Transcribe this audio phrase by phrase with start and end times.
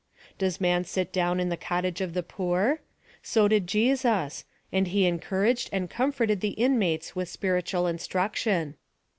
[0.39, 2.81] Does man sit down in the cottage ot the poor?
[3.21, 8.77] So did Jesus: and he encouraged and comforted the inmates with spiritual instruction.